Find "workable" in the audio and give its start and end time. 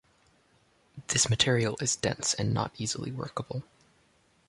3.11-3.61